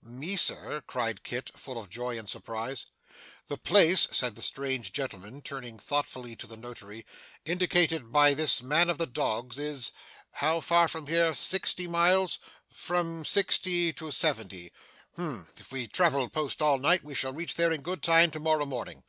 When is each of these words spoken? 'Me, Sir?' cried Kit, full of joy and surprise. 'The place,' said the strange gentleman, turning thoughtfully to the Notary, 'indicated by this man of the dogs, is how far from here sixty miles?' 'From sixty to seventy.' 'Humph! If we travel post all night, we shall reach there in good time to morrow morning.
'Me, 0.00 0.36
Sir?' 0.36 0.80
cried 0.86 1.24
Kit, 1.24 1.50
full 1.58 1.76
of 1.76 1.90
joy 1.90 2.16
and 2.20 2.30
surprise. 2.30 2.86
'The 3.48 3.56
place,' 3.58 4.06
said 4.12 4.36
the 4.36 4.42
strange 4.42 4.92
gentleman, 4.92 5.42
turning 5.42 5.76
thoughtfully 5.76 6.36
to 6.36 6.46
the 6.46 6.56
Notary, 6.56 7.04
'indicated 7.44 8.12
by 8.12 8.32
this 8.32 8.62
man 8.62 8.90
of 8.90 8.98
the 8.98 9.06
dogs, 9.08 9.58
is 9.58 9.90
how 10.34 10.60
far 10.60 10.86
from 10.86 11.08
here 11.08 11.34
sixty 11.34 11.88
miles?' 11.88 12.38
'From 12.72 13.24
sixty 13.24 13.92
to 13.94 14.12
seventy.' 14.12 14.70
'Humph! 15.16 15.52
If 15.58 15.72
we 15.72 15.88
travel 15.88 16.28
post 16.28 16.62
all 16.62 16.78
night, 16.78 17.02
we 17.02 17.16
shall 17.16 17.32
reach 17.32 17.56
there 17.56 17.72
in 17.72 17.80
good 17.80 18.00
time 18.04 18.30
to 18.30 18.38
morrow 18.38 18.66
morning. 18.66 19.02